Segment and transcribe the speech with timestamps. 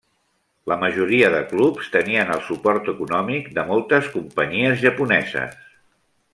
[0.69, 5.65] La majoria de clubs tenien el suport econòmic de moltes companyies japoneses.